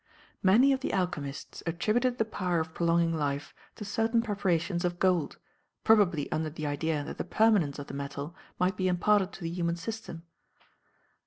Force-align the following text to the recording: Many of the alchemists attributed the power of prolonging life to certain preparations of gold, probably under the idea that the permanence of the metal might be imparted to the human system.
Many 0.41 0.73
of 0.73 0.79
the 0.79 0.93
alchemists 0.93 1.61
attributed 1.67 2.17
the 2.17 2.25
power 2.25 2.59
of 2.59 2.73
prolonging 2.73 3.13
life 3.13 3.53
to 3.75 3.85
certain 3.85 4.23
preparations 4.23 4.83
of 4.83 4.97
gold, 4.97 5.37
probably 5.83 6.25
under 6.31 6.49
the 6.49 6.65
idea 6.65 7.03
that 7.03 7.19
the 7.19 7.23
permanence 7.23 7.77
of 7.77 7.85
the 7.85 7.93
metal 7.93 8.35
might 8.57 8.75
be 8.77 8.87
imparted 8.87 9.31
to 9.33 9.41
the 9.41 9.51
human 9.51 9.75
system. 9.75 10.23